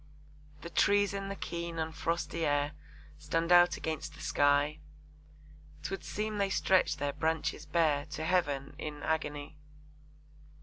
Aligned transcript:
The 0.63 0.71
trees 0.71 1.13
in 1.13 1.29
the 1.29 1.35
keen 1.35 1.77
and 1.77 1.93
frosty 1.93 2.43
air 2.43 2.71
Stand 3.19 3.51
out 3.51 3.77
against 3.77 4.15
the 4.15 4.19
sky, 4.19 4.79
'Twould 5.83 6.03
seem 6.03 6.39
they 6.39 6.49
stretch 6.49 6.97
their 6.97 7.13
branches 7.13 7.67
bare 7.67 8.07
To 8.07 8.25
Heaven 8.25 8.75
in 8.79 9.03
agony. 9.03 9.59